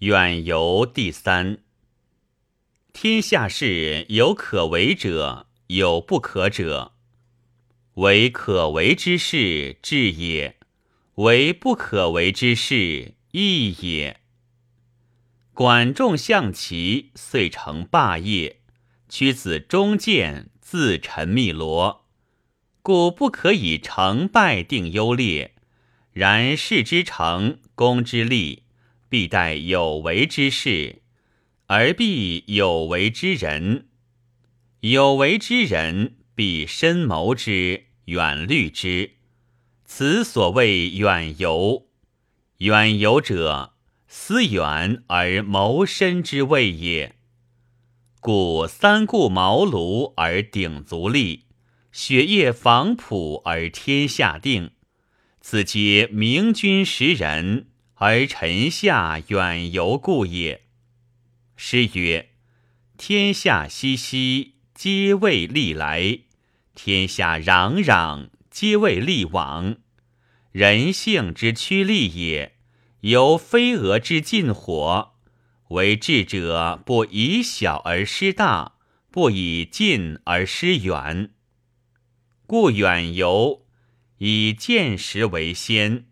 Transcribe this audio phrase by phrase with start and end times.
[0.00, 1.58] 远游第三。
[2.92, 6.92] 天下事有可为者，有不可者。
[7.94, 10.54] 为可为之事，智也；
[11.16, 14.20] 为不可为之事，义也。
[15.52, 18.58] 管仲象齐，遂成霸业；
[19.08, 22.04] 屈子忠谏，自沉汨罗。
[22.82, 25.56] 故不可以成败定优劣。
[26.12, 28.62] 然事之成，功之立，
[29.08, 31.02] 必待有为之事，
[31.66, 33.88] 而必有为之人。
[34.80, 39.12] 有为之人，必深谋之，远虑之。
[39.84, 41.88] 此所谓远游。
[42.58, 43.74] 远游者，
[44.06, 47.14] 思远而谋深之谓也。
[48.20, 51.46] 故三顾茅庐而鼎足立，
[51.92, 54.72] 雪夜访朴而天下定。
[55.40, 57.67] 此皆明君识人
[57.98, 60.62] 而臣下远游故也。
[61.56, 62.30] 诗曰
[62.96, 66.24] ：“天下熙熙，皆为利来；
[66.74, 69.76] 天下攘攘，皆为利往。
[70.52, 72.56] 人性之趋利也，
[73.00, 75.14] 由飞蛾之近火。
[75.70, 78.76] 为智者不以小而失大，
[79.10, 81.30] 不以近而失远。
[82.46, 83.64] 故远游。”
[84.20, 86.06] 以见时为先，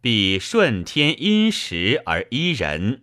[0.00, 3.02] 必顺天因时而依人。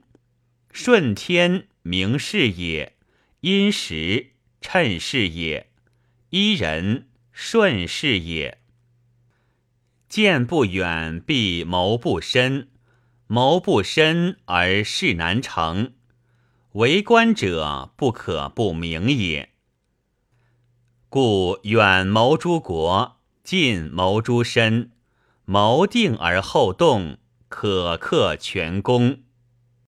[0.71, 2.95] 顺天明事也，
[3.41, 5.69] 因时趁事也，
[6.29, 8.59] 依人顺事也。
[10.07, 12.67] 见不远，必谋不深；
[13.27, 15.93] 谋不深而事难成。
[16.73, 19.49] 为官者不可不明也。
[21.09, 23.15] 故远谋诸国。
[23.43, 24.89] 近谋诸身，
[25.45, 29.19] 谋定而后动，可克全功。